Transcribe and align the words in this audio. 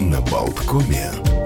на 0.00 0.20
Болткоме. 0.20 1.43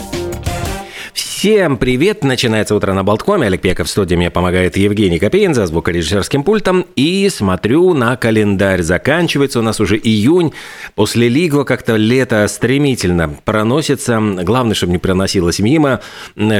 Всем 1.38 1.76
привет! 1.76 2.24
Начинается 2.24 2.74
утро 2.74 2.92
на 2.94 3.04
Болткоме. 3.04 3.46
Олег 3.46 3.60
Пеков 3.60 3.86
в 3.86 3.90
студии 3.90 4.16
мне 4.16 4.28
помогает 4.28 4.76
Евгений 4.76 5.20
Копейн 5.20 5.54
за 5.54 5.66
звукорежиссерским 5.66 6.42
пультом. 6.42 6.84
И 6.96 7.28
смотрю 7.28 7.94
на 7.94 8.16
календарь. 8.16 8.82
Заканчивается 8.82 9.60
у 9.60 9.62
нас 9.62 9.78
уже 9.78 9.96
июнь. 9.96 10.52
После 10.96 11.28
Лигва 11.28 11.62
как-то 11.62 11.94
лето 11.94 12.44
стремительно 12.48 13.36
проносится. 13.44 14.20
Главное, 14.20 14.74
чтобы 14.74 14.90
не 14.90 14.98
проносилось 14.98 15.60
мимо. 15.60 16.00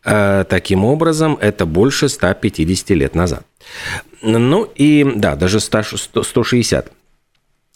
Э, 0.04 0.44
таким 0.48 0.86
образом, 0.86 1.38
это 1.42 1.66
больше 1.66 2.08
150 2.10 2.90
лет 2.92 3.16
назад. 3.16 3.46
Ну 4.22 4.70
и, 4.76 5.12
да, 5.16 5.36
даже 5.36 5.60
160. 5.60 6.92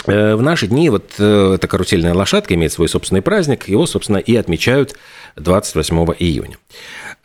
Э, 0.06 0.36
в 0.36 0.42
наши 0.42 0.67
дни 0.67 0.89
вот 0.89 1.16
э, 1.20 1.54
эта 1.56 1.67
карусельная 1.67 2.14
лошадка 2.14 2.56
имеет 2.56 2.72
свой 2.72 2.88
собственный 2.88 3.22
праздник, 3.22 3.67
его, 3.67 3.86
собственно, 3.86 4.17
и 4.17 4.36
отмечают 4.36 4.95
28 5.36 5.95
июня. 6.20 6.58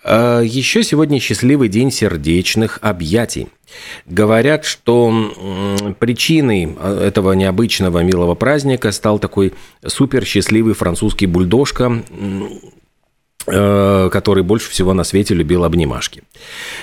А, 0.05 0.41
Еще 0.43 0.83
сегодня 0.83 1.19
счастливый 1.19 1.69
день 1.69 1.91
сердечных 1.91 2.79
объятий. 2.83 3.49
Говорят, 4.07 4.65
что 4.65 5.95
причиной 5.99 6.77
а, 6.79 7.07
этого 7.07 7.33
необычного 7.33 8.01
милого 8.05 8.35
праздника 8.35 8.93
стал 8.93 9.19
такой 9.19 9.55
супер 9.85 10.25
счастливый 10.25 10.75
французский 10.75 11.27
бульдожка 11.27 12.05
Э, 12.11 12.45
который 13.47 14.43
больше 14.43 14.71
всего 14.71 14.95
на 14.95 15.05
свете 15.05 15.35
любил 15.35 15.65
обнимашки. 15.65 16.23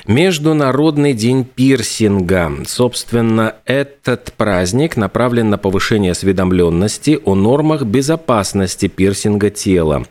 Международный 0.05 1.13
день 1.13 1.43
пирсинга. 1.43 2.51
Собственно, 2.67 3.55
этот 3.65 4.33
праздник 4.37 4.97
направлен 4.97 5.49
на 5.49 5.57
повышение 5.57 6.11
осведомленности 6.11 7.19
о 7.25 7.35
нормах 7.35 7.83
безопасности 7.83 8.87
пирсинга 8.87 9.49
тела. 9.49 10.05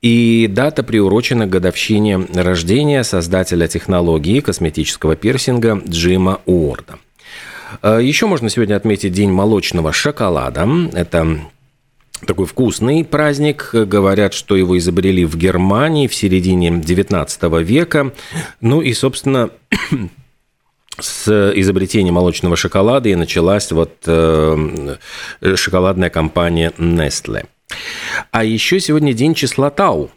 И 0.00 0.46
дата 0.48 0.82
приурочена 0.82 1.46
к 1.46 1.50
годовщине 1.50 2.18
рождения 2.34 3.02
создателя 3.02 3.66
технологии 3.66 4.40
косметического 4.40 5.16
пирсинга 5.16 5.82
Джима 5.86 6.40
Уорда. 6.46 6.98
Э, 7.82 7.98
Еще 8.00 8.26
можно 8.26 8.48
сегодня 8.48 8.76
отметить 8.76 9.12
День 9.12 9.30
молочного 9.30 9.92
шоколада. 9.92 10.68
Это 10.92 11.40
такой 12.26 12.46
вкусный 12.46 13.04
праздник. 13.04 13.70
Говорят, 13.72 14.34
что 14.34 14.56
его 14.56 14.76
изобрели 14.78 15.24
в 15.24 15.36
Германии 15.36 16.06
в 16.06 16.14
середине 16.14 16.70
19 16.70 17.42
века. 17.62 18.12
Ну 18.60 18.80
и, 18.80 18.92
собственно, 18.92 19.50
с 20.98 21.52
изобретения 21.54 22.12
молочного 22.12 22.56
шоколада 22.56 23.08
и 23.08 23.14
началась 23.14 23.70
вот 23.72 23.94
э, 24.06 24.96
шоколадная 25.54 26.10
компания 26.10 26.72
Nestle. 26.78 27.46
А 28.30 28.44
еще 28.44 28.80
сегодня 28.80 29.12
день 29.12 29.34
числа 29.34 29.70
Тау. 29.70 30.10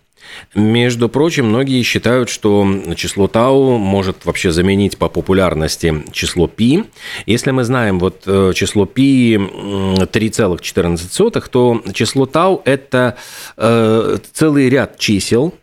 Между 0.55 1.09
прочим, 1.09 1.47
многие 1.47 1.83
считают, 1.83 2.29
что 2.29 2.67
число 2.95 3.27
тау 3.27 3.77
может 3.77 4.25
вообще 4.25 4.51
заменить 4.51 4.97
по 4.97 5.09
популярности 5.09 6.03
число 6.11 6.47
пи. 6.47 6.85
Если 7.25 7.51
мы 7.51 7.63
знаем 7.63 7.99
вот 7.99 8.23
э, 8.25 8.53
число 8.55 8.85
пи 8.85 9.35
3,14, 9.35 11.49
то 11.49 11.81
число 11.93 12.25
тау– 12.25 12.61
это 12.65 13.17
э, 13.57 14.17
целый 14.33 14.69
ряд 14.69 14.97
чисел, 14.97 15.53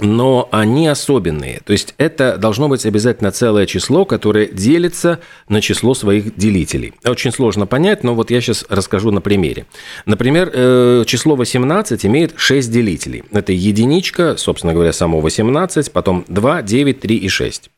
но 0.00 0.48
они 0.50 0.88
особенные. 0.88 1.60
То 1.64 1.72
есть 1.72 1.94
это 1.98 2.38
должно 2.38 2.68
быть 2.68 2.86
обязательно 2.86 3.30
целое 3.30 3.66
число, 3.66 4.04
которое 4.04 4.46
делится 4.46 5.20
на 5.48 5.60
число 5.60 5.94
своих 5.94 6.34
делителей. 6.36 6.94
Очень 7.04 7.32
сложно 7.32 7.66
понять, 7.66 8.02
но 8.02 8.14
вот 8.14 8.30
я 8.30 8.40
сейчас 8.40 8.64
расскажу 8.68 9.10
на 9.10 9.20
примере. 9.20 9.66
Например, 10.06 10.50
э, 10.52 11.04
число 11.06 11.36
18 11.36 12.06
имеет 12.06 12.32
6 12.36 12.70
делителей. 12.70 13.24
Это 13.32 13.52
единичка, 13.52 14.36
собственно 14.38 14.72
говоря, 14.72 14.92
само 14.92 15.20
18, 15.20 15.92
потом 15.92 16.24
2, 16.28 16.62
9, 16.62 17.00
3 17.00 17.16
и 17.16 17.28
6. 17.28 17.70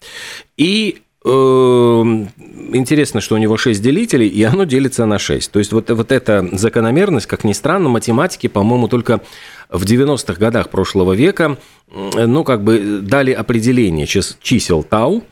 И 0.56 0.98
интересно, 1.24 3.20
что 3.20 3.34
у 3.34 3.38
него 3.38 3.56
6 3.56 3.80
делителей, 3.80 4.28
и 4.28 4.42
оно 4.42 4.64
делится 4.64 5.06
на 5.06 5.18
6. 5.18 5.50
То 5.50 5.58
есть 5.58 5.72
вот, 5.72 5.90
вот 5.90 6.12
эта 6.12 6.46
закономерность, 6.52 7.26
как 7.26 7.44
ни 7.44 7.52
странно, 7.52 7.88
математики, 7.88 8.46
по-моему, 8.46 8.88
только 8.88 9.20
в 9.70 9.84
90-х 9.84 10.34
годах 10.34 10.68
прошлого 10.68 11.14
века, 11.14 11.56
ну, 11.90 12.44
как 12.44 12.62
бы 12.62 13.00
дали 13.02 13.32
определение 13.32 14.06
чисел 14.06 14.82
тау. 14.82 15.22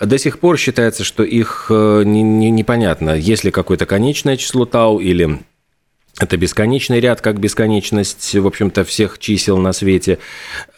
До 0.00 0.18
сих 0.18 0.38
пор 0.38 0.58
считается, 0.58 1.04
что 1.04 1.22
их 1.22 1.66
э, 1.70 2.02
не, 2.04 2.22
не, 2.22 2.50
непонятно, 2.50 3.16
есть 3.16 3.44
ли 3.44 3.50
какое-то 3.50 3.86
конечное 3.86 4.36
число 4.36 4.64
тау 4.64 4.98
или 4.98 5.40
это 6.18 6.38
бесконечный 6.38 6.98
ряд, 7.00 7.20
как 7.20 7.38
бесконечность, 7.38 8.34
в 8.34 8.46
общем-то, 8.46 8.84
всех 8.84 9.18
чисел 9.18 9.58
на 9.58 9.72
свете. 9.72 10.18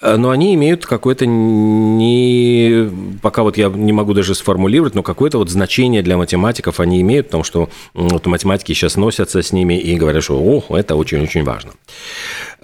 Но 0.02 0.30
они 0.30 0.54
имеют 0.54 0.84
какое-то 0.84 1.26
не... 1.26 2.90
Пока 3.22 3.44
вот 3.44 3.56
я 3.56 3.68
не 3.68 3.92
могу 3.92 4.14
даже 4.14 4.34
сформулировать, 4.34 4.96
но 4.96 5.04
какое-то 5.04 5.38
вот 5.38 5.48
значение 5.48 6.02
для 6.02 6.16
математиков 6.16 6.80
они 6.80 7.00
имеют, 7.02 7.26
потому 7.28 7.44
что 7.44 7.70
вот 7.94 8.26
математики 8.26 8.72
сейчас 8.72 8.96
носятся 8.96 9.42
с 9.42 9.52
ними 9.52 9.78
и 9.78 9.94
говорят, 9.94 10.24
что 10.24 10.38
о, 10.40 10.76
это 10.76 10.96
очень-очень 10.96 11.44
важно. 11.44 11.70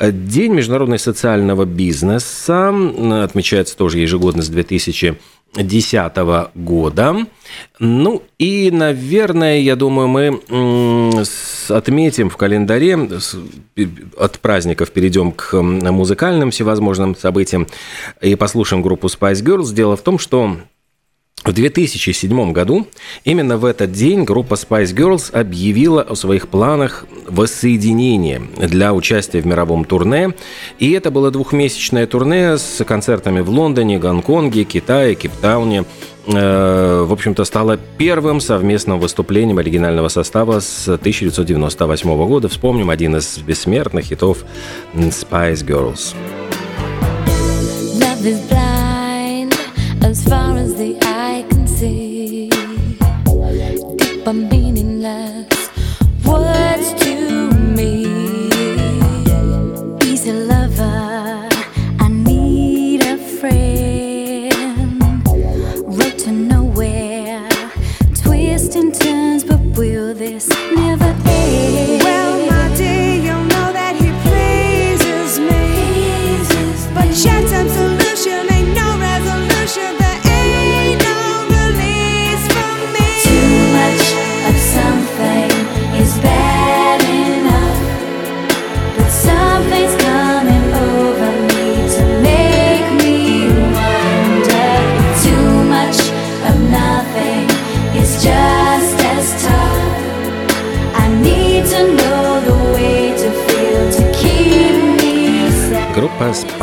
День 0.00 0.52
международного 0.52 0.98
социального 0.98 1.64
бизнеса 1.64 2.70
отмечается 3.22 3.76
тоже 3.76 3.98
ежегодно 3.98 4.42
с 4.42 4.48
2000 4.48 5.16
2010 5.54 6.50
года. 6.54 7.16
Ну 7.78 8.22
и, 8.38 8.70
наверное, 8.70 9.58
я 9.60 9.76
думаю, 9.76 10.08
мы 10.08 10.40
отметим 11.68 12.28
в 12.28 12.36
календаре, 12.36 12.98
от 14.18 14.38
праздников 14.40 14.90
перейдем 14.90 15.32
к 15.32 15.60
музыкальным 15.60 16.50
всевозможным 16.50 17.16
событиям 17.16 17.66
и 18.20 18.34
послушаем 18.34 18.82
группу 18.82 19.06
Spice 19.06 19.42
Girls. 19.42 19.72
Дело 19.72 19.96
в 19.96 20.02
том, 20.02 20.18
что 20.18 20.56
в 21.44 21.52
2007 21.52 22.52
году 22.52 22.86
именно 23.24 23.58
в 23.58 23.66
этот 23.66 23.92
день 23.92 24.24
группа 24.24 24.54
Spice 24.54 24.94
Girls 24.94 25.30
объявила 25.32 26.02
о 26.02 26.14
своих 26.14 26.48
планах 26.48 27.04
воссоединение 27.28 28.42
для 28.56 28.94
участия 28.94 29.40
в 29.40 29.46
мировом 29.46 29.84
турне. 29.84 30.34
И 30.78 30.92
это 30.92 31.10
было 31.10 31.30
двухмесячное 31.30 32.06
турне 32.06 32.56
с 32.56 32.82
концертами 32.84 33.40
в 33.40 33.50
Лондоне, 33.50 33.98
Гонконге, 33.98 34.64
Китае, 34.64 35.14
Кейптауне. 35.14 35.84
Э, 36.26 37.04
в 37.06 37.12
общем-то, 37.12 37.44
стало 37.44 37.78
первым 37.98 38.40
совместным 38.40 38.98
выступлением 38.98 39.58
оригинального 39.58 40.08
состава 40.08 40.60
с 40.60 40.88
1998 40.88 42.26
года. 42.26 42.48
Вспомним 42.48 42.88
один 42.88 43.16
из 43.16 43.38
бессмертных 43.38 44.06
хитов 44.06 44.44
Spice 44.94 45.64
Girls. 45.66 46.14
Love 48.00 48.24
is 48.24 48.40
blind 48.48 49.54
as 50.02 50.24
far 50.24 50.56
as 50.56 50.74
the 50.76 51.03
bambino. 54.24 54.63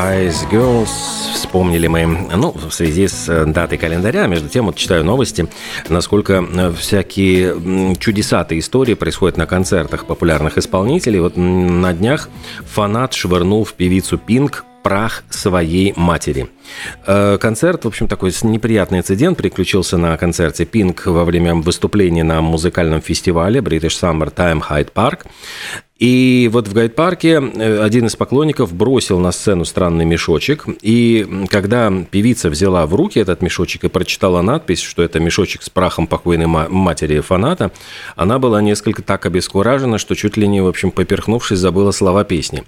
Spice 0.01 0.49
Girls 0.49 0.89
вспомнили 1.35 1.85
мы, 1.85 2.07
ну, 2.35 2.51
в 2.53 2.71
связи 2.71 3.07
с 3.07 3.29
э, 3.29 3.45
датой 3.45 3.77
календаря. 3.77 4.25
Между 4.25 4.49
тем, 4.49 4.65
вот 4.65 4.75
читаю 4.75 5.03
новости, 5.03 5.47
насколько 5.89 6.43
э, 6.43 6.73
всякие 6.73 7.95
чудесатые 7.99 8.61
истории 8.61 8.95
происходят 8.95 9.37
на 9.37 9.45
концертах 9.45 10.05
популярных 10.07 10.57
исполнителей. 10.57 11.19
Вот 11.19 11.37
на 11.37 11.93
днях 11.93 12.29
фанат 12.65 13.13
швырнул 13.13 13.63
в 13.63 13.73
певицу 13.73 14.17
Пинк 14.17 14.65
прах 14.81 15.23
своей 15.29 15.93
матери. 15.95 16.49
Э, 17.05 17.37
концерт, 17.39 17.85
в 17.85 17.87
общем, 17.87 18.07
такой 18.07 18.31
неприятный 18.41 18.99
инцидент 18.99 19.37
приключился 19.37 19.97
на 19.97 20.17
концерте 20.17 20.63
Pink 20.63 21.09
во 21.11 21.25
время 21.25 21.53
выступления 21.53 22.23
на 22.23 22.41
музыкальном 22.41 23.01
фестивале 23.01 23.59
British 23.59 24.01
Summer 24.01 24.33
Time 24.33 24.63
Hyde 24.67 24.91
Park. 24.93 25.27
И 26.01 26.49
вот 26.51 26.67
в 26.67 26.73
гайд-парке 26.73 27.39
э, 27.39 27.79
один 27.79 28.07
из 28.07 28.15
поклонников 28.15 28.73
бросил 28.73 29.19
на 29.19 29.31
сцену 29.31 29.65
странный 29.65 30.03
мешочек. 30.03 30.65
И 30.81 31.45
когда 31.47 31.93
певица 32.09 32.49
взяла 32.49 32.87
в 32.87 32.95
руки 32.95 33.19
этот 33.19 33.43
мешочек 33.43 33.83
и 33.83 33.87
прочитала 33.87 34.41
надпись, 34.41 34.81
что 34.81 35.03
это 35.03 35.19
мешочек 35.19 35.61
с 35.61 35.69
прахом 35.69 36.07
покойной 36.07 36.47
матери 36.47 37.19
фаната, 37.19 37.71
она 38.15 38.39
была 38.39 38.63
несколько 38.63 39.03
так 39.03 39.27
обескуражена, 39.27 39.99
что 39.99 40.15
чуть 40.15 40.37
ли 40.37 40.47
не, 40.47 40.59
в 40.59 40.67
общем, 40.67 40.89
поперхнувшись, 40.89 41.59
забыла 41.59 41.91
слова 41.91 42.23
песни. 42.23 42.63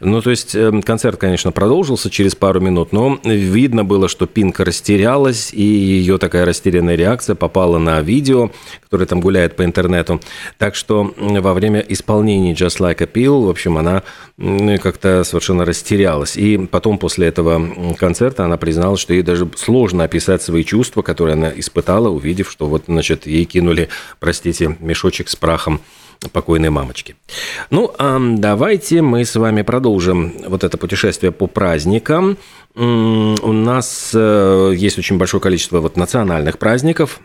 Ну, 0.00 0.22
то 0.22 0.30
есть 0.30 0.54
э, 0.54 0.72
концерт, 0.80 1.18
конечно, 1.18 1.52
продолжился 1.52 2.08
через 2.08 2.34
пару 2.36 2.60
минут, 2.60 2.92
но 2.92 3.20
видно 3.22 3.84
было, 3.84 4.08
что 4.08 4.26
Пинка 4.26 4.64
растерялась, 4.64 5.52
и 5.52 5.62
ее 5.62 6.16
такая 6.16 6.46
растерянная 6.46 6.94
реакция 6.94 7.34
попала 7.34 7.76
на 7.76 8.00
видео, 8.00 8.50
которое 8.82 9.04
там 9.04 9.20
гуляет 9.20 9.56
по 9.56 9.64
интернету. 9.66 10.22
Так 10.56 10.74
что 10.74 11.12
во 11.18 11.52
время 11.52 11.80
исполнения 11.80 12.54
Just 12.54 12.77
Like 12.78 13.02
a 13.02 13.06
Pill, 13.06 13.46
в 13.46 13.50
общем, 13.50 13.78
она 13.78 14.02
как-то 14.78 15.24
совершенно 15.24 15.64
растерялась. 15.64 16.36
И 16.36 16.58
потом, 16.58 16.98
после 16.98 17.28
этого 17.28 17.94
концерта, 17.94 18.44
она 18.44 18.56
призналась, 18.56 19.00
что 19.00 19.14
ей 19.14 19.22
даже 19.22 19.48
сложно 19.56 20.04
описать 20.04 20.42
свои 20.42 20.64
чувства, 20.64 21.02
которые 21.02 21.34
она 21.34 21.52
испытала, 21.54 22.08
увидев, 22.08 22.50
что 22.50 22.66
вот, 22.66 22.84
значит, 22.86 23.26
ей 23.26 23.44
кинули, 23.44 23.88
простите, 24.20 24.76
мешочек 24.80 25.28
с 25.28 25.36
прахом 25.36 25.80
покойной 26.32 26.70
мамочки. 26.70 27.16
Ну, 27.70 27.92
а 27.98 28.18
давайте 28.20 29.02
мы 29.02 29.24
с 29.24 29.36
вами 29.36 29.62
продолжим 29.62 30.34
вот 30.46 30.64
это 30.64 30.76
путешествие 30.76 31.32
по 31.32 31.46
праздникам. 31.46 32.36
У 32.74 33.52
нас 33.52 34.12
э, 34.14 34.72
есть 34.76 34.98
очень 34.98 35.18
большое 35.18 35.40
количество 35.40 35.80
вот 35.80 35.96
национальных 35.96 36.58
праздников 36.58 37.20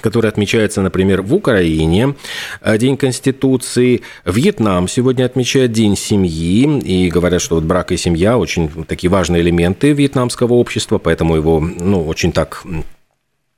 который 0.00 0.28
отмечается, 0.28 0.82
например, 0.82 1.22
в 1.22 1.34
Украине, 1.34 2.14
э, 2.60 2.78
День 2.78 2.96
Конституции. 2.96 4.02
Вьетнам 4.24 4.88
сегодня 4.88 5.24
отмечает 5.24 5.72
День 5.72 5.96
семьи, 5.96 6.80
и 6.80 7.10
говорят, 7.10 7.42
что 7.42 7.56
вот 7.56 7.64
брак 7.64 7.92
и 7.92 7.96
семья 7.96 8.38
очень 8.38 8.68
такие 8.84 9.10
важные 9.10 9.42
элементы 9.42 9.92
вьетнамского 9.92 10.54
общества, 10.54 10.98
поэтому 10.98 11.36
его 11.36 11.60
ну, 11.60 12.06
очень 12.06 12.32
так 12.32 12.64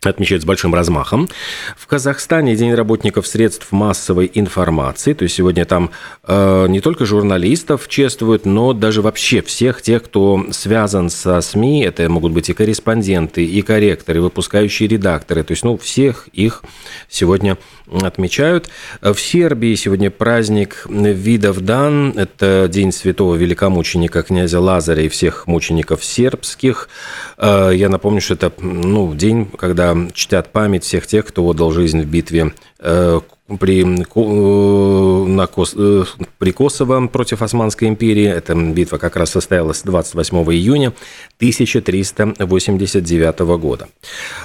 отмечают 0.04 0.44
с 0.44 0.46
большим 0.46 0.74
размахом. 0.74 1.28
В 1.76 1.88
Казахстане 1.88 2.54
День 2.54 2.72
работников 2.74 3.26
средств 3.26 3.72
массовой 3.72 4.30
информации. 4.32 5.12
То 5.12 5.24
есть 5.24 5.34
сегодня 5.34 5.64
там 5.64 5.90
э, 6.22 6.66
не 6.68 6.80
только 6.80 7.04
журналистов 7.04 7.88
чествуют, 7.88 8.46
но 8.46 8.72
даже 8.72 9.02
вообще 9.02 9.42
всех 9.42 9.82
тех, 9.82 10.04
кто 10.04 10.46
связан 10.52 11.10
со 11.10 11.40
СМИ. 11.40 11.82
Это 11.82 12.08
могут 12.08 12.32
быть 12.32 12.48
и 12.48 12.54
корреспонденты, 12.54 13.44
и 13.44 13.60
корректоры, 13.62 14.20
выпускающие 14.20 14.88
редакторы. 14.88 15.42
То 15.42 15.50
есть, 15.50 15.64
ну, 15.64 15.76
всех 15.76 16.28
их 16.32 16.62
сегодня 17.08 17.58
отмечают. 17.90 18.68
В 19.00 19.16
Сербии 19.16 19.74
сегодня 19.74 20.12
праздник 20.12 20.86
видов 20.88 21.60
Дан. 21.60 22.12
Это 22.16 22.68
День 22.70 22.92
святого 22.92 23.34
великомученика 23.34 24.22
князя 24.22 24.60
Лазаря 24.60 25.02
и 25.02 25.08
всех 25.08 25.48
мучеников 25.48 26.04
сербских. 26.04 26.88
Э, 27.36 27.72
я 27.74 27.88
напомню, 27.88 28.20
что 28.20 28.34
это 28.34 28.52
ну, 28.60 29.12
день, 29.14 29.46
когда 29.46 29.87
чтят 30.12 30.52
память 30.52 30.84
всех 30.84 31.06
тех, 31.06 31.26
кто 31.26 31.44
отдал 31.44 31.70
жизнь 31.70 32.02
в 32.02 32.06
битве 32.06 32.54
э, 32.78 33.20
при, 33.58 33.82
э, 33.82 35.26
на 35.26 35.46
Кос, 35.46 35.74
э, 35.76 36.04
при 36.38 36.52
Косово 36.52 37.06
против 37.06 37.42
Османской 37.42 37.88
империи. 37.88 38.26
Эта 38.26 38.54
битва 38.54 38.96
как 38.98 39.16
раз 39.16 39.30
состоялась 39.30 39.82
28 39.82 40.52
июня 40.52 40.92
1389 41.38 43.56
года. 43.56 43.88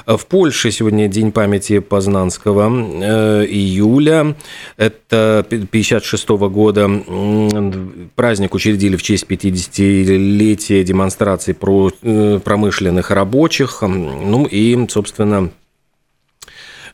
В 0.05 0.25
Польше 0.25 0.71
сегодня 0.71 1.07
День 1.07 1.31
памяти 1.31 1.79
Познанского 1.79 2.69
июля. 3.45 4.35
Это 4.77 5.45
56 5.49 6.29
года. 6.49 6.89
Праздник 8.15 8.53
учредили 8.53 8.95
в 8.95 9.03
честь 9.03 9.25
50-летия 9.27 10.83
демонстрации 10.83 11.53
промышленных 11.53 13.11
рабочих. 13.11 13.81
Ну 13.81 14.45
и, 14.45 14.87
собственно, 14.89 15.43
Э, 15.43 15.62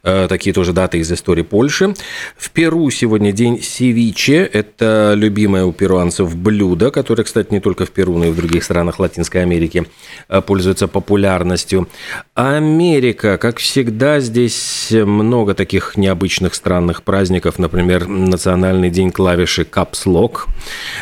такие 0.02 0.54
тоже 0.54 0.74
даты 0.74 1.00
из 1.00 1.12
истории 1.12 1.44
Польши. 1.44 1.94
В 2.38 2.52
Перу 2.52 2.90
сегодня 2.90 3.32
день 3.32 3.62
севиче. 3.62 4.44
Это 4.44 5.14
любимое 5.16 5.66
у 5.66 5.72
перуанцев 5.72 6.36
блюдо, 6.36 6.92
которое, 6.92 7.24
кстати, 7.24 7.52
не 7.52 7.60
только 7.60 7.86
в 7.86 7.92
Перу, 7.92 8.18
но 8.18 8.26
и 8.26 8.32
в 8.32 8.36
других 8.36 8.64
странах 8.64 9.00
Латинской 9.00 9.42
Америки 9.42 9.86
э, 10.28 10.42
пользуется 10.42 10.88
популярностью. 10.88 11.88
Америка, 12.34 13.38
как 13.38 13.58
всегда, 13.58 14.20
здесь 14.20 14.92
много 14.92 15.54
таких 15.54 15.98
необычных 15.98 16.56
странных 16.56 17.04
праздников. 17.04 17.60
Например, 17.60 18.08
Национальный 18.08 18.90
день 18.90 19.12
клавиши 19.12 19.64
Caps 19.64 20.06
Lock. 20.06 20.48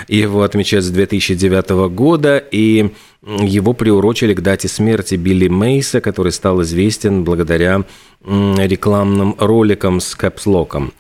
Его 0.07 0.43
отмечают 0.43 0.85
с 0.85 0.89
2009 0.89 1.69
года. 1.93 2.43
И 2.51 2.91
его 3.25 3.74
приурочили 3.74 4.33
к 4.33 4.41
дате 4.41 4.67
смерти 4.67 5.15
Билли 5.15 5.47
Мейса, 5.47 6.01
который 6.01 6.31
стал 6.31 6.62
известен 6.62 7.24
благодаря 7.24 7.83
рекламным 8.24 9.36
роликам 9.39 10.00
с 10.00 10.15
капслоком. 10.15 10.93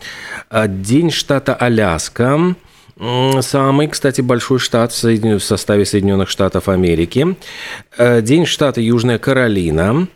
День 0.51 1.11
штата 1.11 1.55
Аляска 1.55 2.55
Самый, 3.41 3.87
кстати, 3.87 4.21
большой 4.21 4.57
штат 4.59 4.91
в 4.91 5.39
составе 5.39 5.85
Соединенных 5.85 6.29
Штатов 6.29 6.67
Америки. 6.67 7.35
А 7.97 8.21
день 8.21 8.45
штата 8.45 8.81
Южная 8.81 9.19
Каролина. 9.19 10.07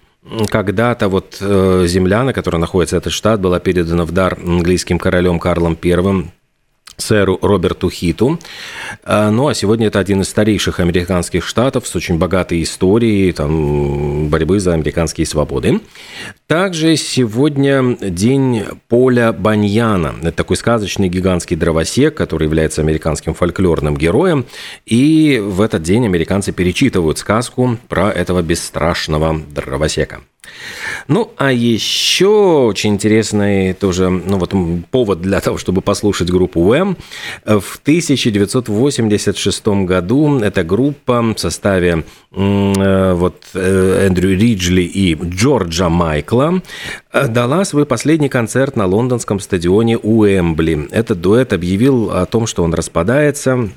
Когда-то 0.49 1.07
вот 1.09 1.37
э, 1.41 1.85
земля, 1.87 2.23
на 2.23 2.31
которой 2.31 2.57
находится 2.57 2.97
этот 2.97 3.11
штат, 3.11 3.39
была 3.39 3.59
передана 3.59 4.05
в 4.05 4.11
дар 4.11 4.37
английским 4.39 4.99
королем 4.99 5.39
Карлом 5.39 5.77
I 5.83 6.31
сэру 7.01 7.39
Роберту 7.41 7.89
Хиту. 7.89 8.39
А, 9.03 9.31
ну, 9.31 9.47
а 9.47 9.53
сегодня 9.53 9.87
это 9.87 9.99
один 9.99 10.21
из 10.21 10.29
старейших 10.29 10.79
американских 10.79 11.45
штатов 11.45 11.87
с 11.87 11.95
очень 11.95 12.17
богатой 12.17 12.63
историей 12.63 13.31
там, 13.31 14.29
борьбы 14.29 14.59
за 14.59 14.73
американские 14.73 15.25
свободы. 15.25 15.81
Также 16.47 16.95
сегодня 16.95 17.97
день 17.99 18.63
Поля 18.87 19.33
Баньяна. 19.33 20.15
Это 20.21 20.31
такой 20.31 20.57
сказочный 20.57 21.09
гигантский 21.09 21.55
дровосек, 21.55 22.15
который 22.15 22.45
является 22.45 22.81
американским 22.81 23.33
фольклорным 23.33 23.97
героем. 23.97 24.45
И 24.85 25.41
в 25.43 25.61
этот 25.61 25.83
день 25.83 26.05
американцы 26.05 26.51
перечитывают 26.51 27.17
сказку 27.17 27.77
про 27.87 28.11
этого 28.11 28.41
бесстрашного 28.41 29.41
дровосека. 29.53 30.21
Ну, 31.07 31.31
а 31.37 31.51
еще 31.51 32.27
очень 32.67 32.93
интересный 32.93 33.73
тоже, 33.73 34.09
ну 34.09 34.37
вот 34.37 34.53
повод 34.91 35.21
для 35.21 35.39
того, 35.41 35.57
чтобы 35.57 35.81
послушать 35.81 36.29
группу 36.29 36.61
Уэм. 36.61 36.97
В 37.45 37.79
1986 37.81 39.67
году 39.67 40.39
эта 40.39 40.63
группа 40.63 41.21
в 41.21 41.37
составе 41.37 42.03
э, 42.31 43.13
вот 43.13 43.43
э, 43.53 44.05
Эндрю 44.07 44.37
Риджли 44.37 44.83
и 44.83 45.15
Джорджа 45.15 45.89
Майкла 45.89 46.61
э, 47.11 47.27
дала 47.27 47.65
свой 47.65 47.85
последний 47.85 48.29
концерт 48.29 48.75
на 48.75 48.85
лондонском 48.85 49.39
стадионе 49.39 49.97
Уэмбли. 49.97 50.87
Этот 50.91 51.21
дуэт 51.21 51.53
объявил 51.53 52.11
о 52.11 52.25
том, 52.25 52.47
что 52.47 52.63
он 52.63 52.73
распадается, 52.73 53.69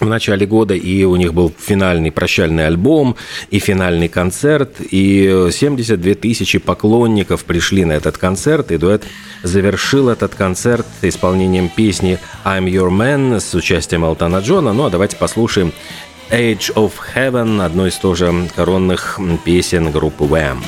в 0.00 0.06
начале 0.06 0.46
года, 0.46 0.74
и 0.74 1.04
у 1.04 1.16
них 1.16 1.32
был 1.32 1.52
финальный 1.56 2.12
прощальный 2.12 2.66
альбом, 2.66 3.16
и 3.50 3.58
финальный 3.58 4.08
концерт, 4.08 4.76
и 4.80 5.48
72 5.50 6.14
тысячи 6.14 6.58
поклонников 6.58 7.44
пришли 7.44 7.84
на 7.84 7.92
этот 7.92 8.18
концерт, 8.18 8.70
и 8.72 8.78
дуэт 8.78 9.04
завершил 9.42 10.08
этот 10.08 10.34
концерт 10.34 10.86
исполнением 11.02 11.68
песни 11.68 12.18
«I'm 12.44 12.66
Your 12.66 12.90
Man» 12.90 13.40
с 13.40 13.54
участием 13.54 14.04
Алтана 14.04 14.38
Джона. 14.38 14.72
Ну 14.72 14.86
а 14.86 14.90
давайте 14.90 15.16
послушаем 15.16 15.72
«Age 16.30 16.74
of 16.74 16.92
Heaven», 17.14 17.64
одной 17.64 17.90
из 17.90 17.96
тоже 17.96 18.34
коронных 18.54 19.18
песен 19.44 19.90
группы 19.90 20.24
Wham. 20.24 20.58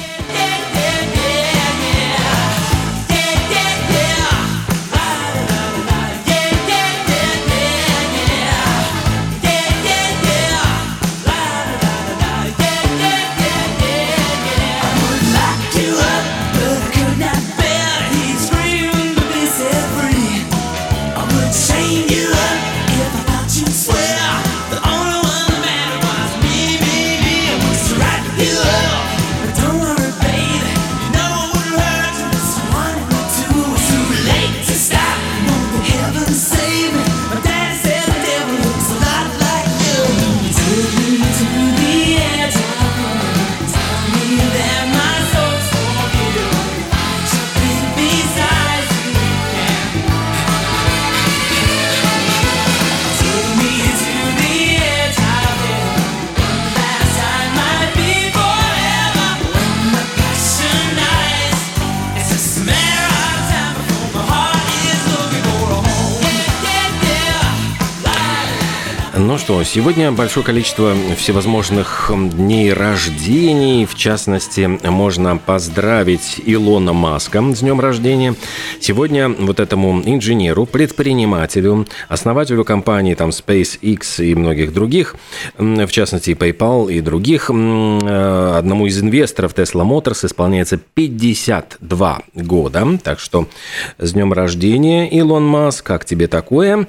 Что, 69.49 69.65
сегодня 69.65 70.13
большое 70.13 70.45
количество 70.45 70.93
всевозможных 71.17 72.11
дней 72.35 72.71
рождений. 72.71 73.87
В 73.87 73.95
частности, 73.95 74.69
можно 74.87 75.39
поздравить 75.39 76.39
Илона 76.45 76.93
Маска 76.93 77.43
с 77.55 77.61
днем 77.61 77.81
рождения. 77.81 78.35
Сегодня 78.79 79.31
вот 79.31 79.59
этому 79.59 80.03
инженеру, 80.05 80.67
предпринимателю, 80.67 81.87
основателю 82.11 82.63
компании 82.63 83.15
там 83.15 83.31
SpaceX 83.31 84.23
и 84.23 84.35
многих 84.35 84.75
других, 84.75 85.17
в 85.57 85.89
частности, 85.89 86.33
PayPal 86.33 86.93
и 86.93 87.01
других, 87.01 87.51
э, 87.51 88.53
одному 88.55 88.85
из 88.85 89.01
инвесторов 89.01 89.55
Tesla 89.55 89.83
Motors 89.83 90.27
исполняется 90.27 90.77
52 90.77 92.21
года. 92.35 92.99
Так 93.03 93.19
что 93.19 93.49
с 93.97 94.13
днем 94.13 94.35
рождения, 94.35 95.09
Илон 95.09 95.47
Маск, 95.47 95.87
как 95.87 96.05
тебе 96.05 96.27
такое? 96.27 96.87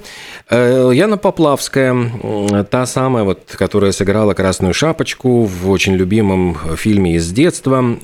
Э, 0.50 0.90
Яна 0.92 1.16
Поплавская, 1.16 1.94
та 2.70 2.86
самая, 2.86 3.24
вот, 3.24 3.40
которая 3.58 3.92
сыграла 3.92 4.34
«Красную 4.34 4.74
шапочку» 4.74 5.44
в 5.44 5.70
очень 5.70 5.94
любимом 5.94 6.56
фильме 6.76 7.16
из 7.16 7.30
детства. 7.30 7.96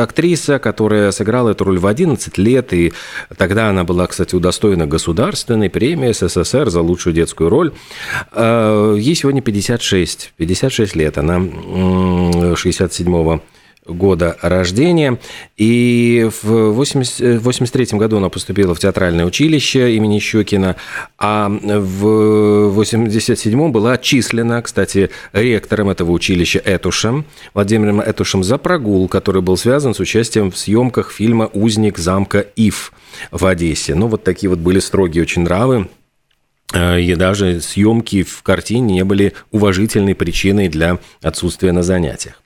Актриса, 0.00 0.58
которая 0.58 1.10
сыграла 1.10 1.50
эту 1.50 1.64
роль 1.64 1.78
в 1.78 1.86
11 1.86 2.38
лет, 2.38 2.72
и 2.72 2.92
тогда 3.36 3.68
она 3.68 3.84
была, 3.84 4.06
кстати, 4.06 4.34
удостоена 4.34 4.86
государственной 4.86 5.70
премии 5.70 6.12
СССР 6.12 6.70
за 6.70 6.80
лучшую 6.80 7.14
детскую 7.14 7.50
роль. 7.50 7.72
Э, 8.32 8.96
ей 8.98 9.14
сегодня 9.14 9.42
56, 9.42 10.32
56 10.36 10.96
лет, 10.96 11.18
она 11.18 11.36
67-го 11.36 13.42
года 13.86 14.36
рождения. 14.42 15.18
И 15.56 16.28
в 16.42 16.70
80, 16.72 17.42
83 17.42 17.98
году 17.98 18.18
она 18.18 18.28
поступила 18.28 18.74
в 18.74 18.80
театральное 18.80 19.24
училище 19.24 19.96
имени 19.96 20.18
Щекина, 20.18 20.76
а 21.18 21.48
в 21.48 22.68
87 22.68 23.70
была 23.70 23.92
отчислена, 23.92 24.62
кстати, 24.62 25.10
ректором 25.32 25.90
этого 25.90 26.12
училища 26.12 26.60
Этушем, 26.64 27.24
Владимиром 27.54 28.00
Этушем 28.00 28.44
за 28.44 28.58
прогул, 28.58 29.08
который 29.08 29.42
был 29.42 29.56
связан 29.56 29.94
с 29.94 30.00
участием 30.00 30.50
в 30.50 30.58
съемках 30.58 31.10
фильма 31.10 31.50
«Узник 31.52 31.98
замка 31.98 32.40
Ив» 32.56 32.92
в 33.30 33.44
Одессе. 33.46 33.94
Ну, 33.94 34.06
вот 34.06 34.24
такие 34.24 34.48
вот 34.48 34.58
были 34.58 34.78
строгие 34.78 35.22
очень 35.22 35.42
нравы 35.42 35.88
э, 36.72 37.00
и 37.00 37.14
даже 37.14 37.60
съемки 37.60 38.22
в 38.22 38.42
картине 38.42 38.94
не 38.94 39.04
были 39.04 39.34
уважительной 39.50 40.14
причиной 40.14 40.68
для 40.68 40.98
отсутствия 41.22 41.72
на 41.72 41.82
занятиях. 41.82 42.40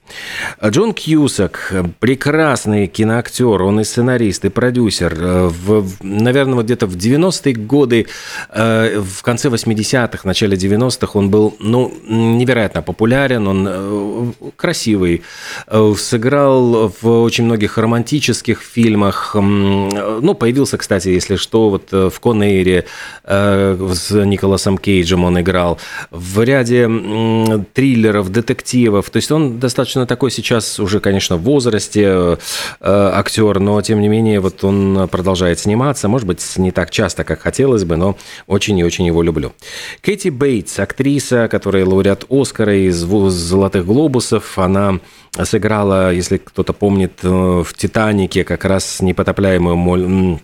Джон 0.64 0.92
Кьюсак, 0.92 1.74
прекрасный 1.98 2.86
киноактер, 2.86 3.62
он 3.62 3.80
и 3.80 3.84
сценарист, 3.84 4.44
и 4.44 4.48
продюсер. 4.48 5.14
В, 5.14 5.86
наверное, 6.02 6.56
вот 6.56 6.64
где-то 6.64 6.86
в 6.86 6.96
90-е 6.96 7.54
годы, 7.54 8.06
э, 8.50 9.00
в 9.00 9.22
конце 9.22 9.48
80-х, 9.48 10.20
начале 10.24 10.56
90-х 10.56 11.18
он 11.18 11.30
был, 11.30 11.56
ну, 11.58 11.92
невероятно 12.06 12.82
популярен, 12.82 13.46
он 13.46 13.66
э, 13.68 14.32
красивый, 14.56 15.22
э, 15.66 15.94
сыграл 15.96 16.92
в 17.00 17.22
очень 17.22 17.44
многих 17.44 17.78
романтических 17.78 18.60
фильмах, 18.60 19.34
ну, 19.34 20.34
появился, 20.34 20.78
кстати, 20.78 21.08
если 21.08 21.36
что, 21.36 21.70
вот 21.70 21.92
в 21.92 22.20
Конейре 22.20 22.86
с 23.24 24.10
Николасом 24.10 24.78
Кейджем 24.78 25.24
он 25.24 25.40
играл, 25.40 25.78
в 26.10 26.42
ряде 26.42 26.84
триллеров, 27.72 28.30
детективов, 28.30 29.10
то 29.10 29.16
есть 29.16 29.30
он 29.30 29.58
достаточно 29.58 29.93
достаточно 29.94 30.06
такой 30.06 30.30
сейчас 30.30 30.80
уже, 30.80 31.00
конечно, 31.00 31.36
в 31.36 31.42
возрасте 31.42 32.02
э, 32.04 32.36
актер, 32.80 33.60
но 33.60 33.80
тем 33.82 34.00
не 34.00 34.08
менее 34.08 34.40
вот 34.40 34.64
он 34.64 35.08
продолжает 35.08 35.58
сниматься, 35.58 36.08
может 36.08 36.26
быть, 36.26 36.42
не 36.56 36.72
так 36.72 36.90
часто, 36.90 37.24
как 37.24 37.40
хотелось 37.40 37.84
бы, 37.84 37.96
но 37.96 38.16
очень 38.46 38.78
и 38.78 38.84
очень 38.84 39.06
его 39.06 39.22
люблю. 39.22 39.52
Кэти 40.02 40.30
Бейтс, 40.30 40.78
актриса, 40.78 41.48
которая 41.48 41.86
лауреат 41.86 42.24
Оскара 42.28 42.74
из 42.74 42.96
«Золотых 42.96 43.86
глобусов», 43.86 44.58
она 44.58 44.98
сыграла, 45.42 46.12
если 46.12 46.38
кто-то 46.38 46.72
помнит, 46.72 47.12
э, 47.22 47.28
в 47.28 47.72
«Титанике» 47.74 48.44
как 48.44 48.64
раз 48.64 49.00
непотопляемую 49.00 49.76
моль 49.76 50.40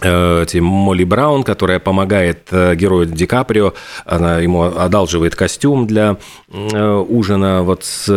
Э, 0.00 0.44
Молли 0.54 1.04
Браун, 1.04 1.42
которая 1.42 1.78
помогает 1.78 2.48
э, 2.50 2.74
герою 2.74 3.06
Ди 3.06 3.26
Каприо, 3.26 3.74
она 4.04 4.38
ему 4.38 4.62
одалживает 4.62 5.36
костюм 5.36 5.86
для 5.86 6.16
э, 6.48 7.04
ужина 7.08 7.62
вот 7.62 7.84
с 7.84 8.08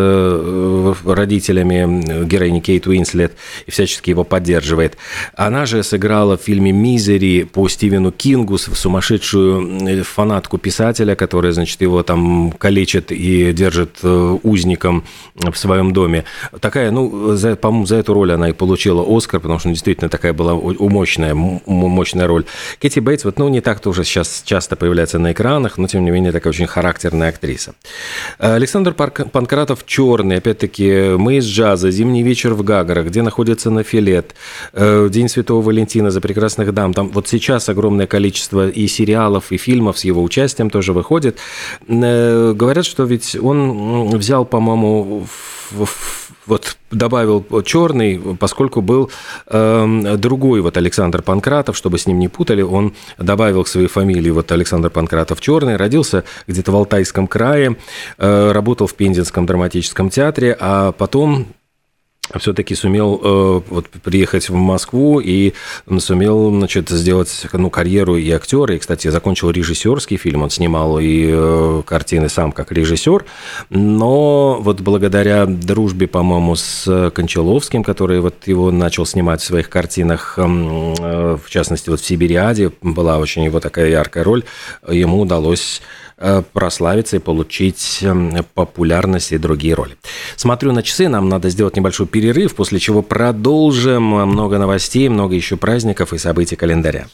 родителями 1.06 2.26
героини 2.26 2.60
Кейт 2.60 2.88
Уинслет 2.88 3.34
и 3.66 3.72
всячески 3.72 4.10
его 4.10 4.24
поддерживает. 4.24 4.98
Она 5.36 5.66
же 5.66 5.84
сыграла 5.84 6.38
в 6.38 6.42
фильме 6.42 6.72
«Мизери» 6.72 7.44
по 7.44 7.68
Стивену 7.68 8.12
Кингу 8.12 8.58
сумасшедшую 8.58 10.04
фанатку 10.04 10.58
писателя, 10.58 11.16
которая, 11.16 11.52
значит, 11.52 11.82
его 11.82 12.04
там 12.04 12.52
калечит 12.58 13.12
и 13.12 13.52
держит 13.54 14.00
узником 14.04 15.04
в 15.36 15.56
своем 15.56 15.92
доме. 15.94 16.24
Такая, 16.62 16.92
ну, 16.92 17.36
по-моему, 17.62 17.86
за 17.86 17.98
эту 17.98 18.14
роль 18.14 18.32
она 18.32 18.50
и 18.50 18.54
получила 18.54 19.06
Оскар, 19.08 19.40
потому 19.40 19.60
что 19.60 19.68
ну, 19.68 19.74
действительно 19.74 20.10
такая 20.10 20.34
была 20.34 20.56
мощная, 20.56 21.36
мощная 21.66 22.28
роль. 22.28 22.46
Кэти 22.80 23.00
Бейтс, 23.00 23.26
вот, 23.26 23.40
ну, 23.40 23.48
не 23.50 23.62
так-то 23.62 23.90
уже 23.90 24.04
сейчас 24.04 24.44
часто 24.46 24.76
появляется 24.76 25.20
на 25.20 25.32
экранах, 25.32 25.78
но, 25.78 25.88
тем 25.88 26.04
не 26.06 26.12
менее, 26.12 26.32
такая 26.32 26.52
очень 26.52 26.68
характерная 26.68 27.30
актриса. 27.30 27.76
Александр 28.38 28.94
Панкратов 28.94 29.86
«Черный», 29.86 30.38
опять-таки, 30.38 31.16
«Мы 31.18 31.38
из 31.38 31.46
джаза», 31.46 31.92
«Зимний 31.92 32.24
вечер 32.24 32.54
в 32.54 32.64
Гагарах», 32.64 33.08
где 33.08 33.22
находится 33.22 33.70
на 33.70 33.84
Филет, 33.84 34.36
«День 34.74 35.30
Святого 35.30 35.62
Валентина», 35.62 36.12
«За 36.12 36.22
прекрасных 36.22 36.74
дам». 36.74 36.94
Там 36.94 37.10
вот 37.10 37.28
сейчас 37.28 37.70
огромное 37.70 38.08
количество 38.08 38.70
и 38.70 38.88
сериалов, 38.88 39.52
и 39.52 39.58
фильмов 39.58 40.00
с 40.00 40.04
его 40.04 40.24
участием 40.24 40.70
тоже 40.70 40.94
выходит. 40.94 41.38
Говорят, 41.88 42.86
что 42.86 43.04
ведь 43.04 43.36
он 43.36 44.10
взял, 44.18 44.46
по-моему, 44.46 45.28
вот 46.46 46.78
добавил 46.92 47.46
черный, 47.64 48.20
поскольку 48.40 48.82
был 48.82 49.12
э, 49.48 50.16
другой 50.18 50.62
вот 50.62 50.78
Александр 50.78 51.22
Панкратов, 51.22 51.76
чтобы 51.76 51.98
с 51.98 52.08
ним 52.08 52.20
не 52.20 52.28
путали, 52.28 52.62
он 52.62 52.94
добавил 53.18 53.64
к 53.64 53.68
своей 53.68 53.88
фамилии 53.88 54.30
вот 54.30 54.52
Александр 54.52 54.90
Панкратов 54.90 55.42
черный, 55.42 55.76
родился 55.76 56.24
где-то 56.48 56.72
в 56.72 56.76
Алтайском 56.76 57.28
крае, 57.28 57.78
э, 58.18 58.52
работал 58.52 58.88
в 58.88 58.94
Пензенском 58.94 59.46
драматическом 59.46 60.10
театре, 60.10 60.56
а 60.60 60.92
потом 60.92 61.48
все-таки 62.40 62.76
сумел 62.76 63.20
э, 63.24 63.62
вот, 63.70 63.90
приехать 63.90 64.50
в 64.50 64.56
Москву 64.56 65.20
и 65.20 65.54
сумел 66.00 66.50
значит, 66.50 66.90
сделать 66.90 67.48
ну, 67.54 67.70
карьеру 67.70 68.18
и 68.18 68.30
актера. 68.32 68.76
И, 68.76 68.80
кстати, 68.80 69.08
закончил 69.10 69.52
режиссерский 69.52 70.18
фильм, 70.18 70.44
он 70.44 70.50
снимал 70.50 71.00
и 71.00 71.30
э, 71.32 71.84
картины 71.86 72.30
сам 72.30 72.52
как 72.52 72.72
режиссер. 72.72 73.26
Но 73.70 74.60
вот 74.60 74.82
благодаря 74.82 75.46
дружбе, 75.46 76.08
по-моему, 76.08 76.56
с 76.56 77.12
Кончаловским, 77.12 77.84
который 77.84 78.20
вот 78.20 78.48
его 78.48 78.72
начал 78.72 79.06
снимать 79.06 79.42
в 79.42 79.46
своих 79.46 79.70
картинах, 79.70 80.36
э, 80.38 80.42
в 80.42 81.50
частности, 81.50 81.90
вот 81.90 82.00
в 82.00 82.06
«Сибириаде» 82.06 82.72
была 82.82 83.18
очень 83.20 83.44
его 83.44 83.60
такая 83.60 83.90
яркая 83.90 84.24
роль, 84.24 84.44
ему 84.88 85.22
удалось 85.22 85.82
прославиться 86.54 87.18
и 87.18 87.20
получить 87.20 88.00
эм, 88.02 88.46
популярность 88.54 89.32
и 89.32 89.38
другие 89.38 89.74
роли. 89.74 89.98
Смотрю 90.36 90.72
на 90.72 90.82
часы, 90.82 91.10
нам 91.10 91.30
надо 91.30 91.50
сделать 91.50 91.76
небольшой 91.76 92.08
перерыв, 92.08 92.56
после 92.56 92.80
чего 92.80 93.02
продолжим 93.02 94.04
много 94.04 94.58
новостей, 94.58 95.10
много 95.10 95.36
еще 95.36 95.58
праздников 95.58 96.14
и 96.14 96.18
событий 96.18 96.56
календаря. 96.56 97.08